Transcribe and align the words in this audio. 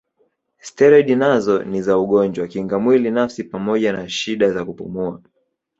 Steroidi 0.59 1.15
nazo 1.15 1.63
ni 1.63 1.81
za 1.81 1.97
ugonjwa 1.97 2.47
kinga 2.47 2.79
mwili 2.79 3.11
nafsi 3.11 3.43
pamoja 3.43 3.93
na 3.93 4.09
shida 4.09 4.51
za 4.51 4.65
kupumua. 4.65 5.21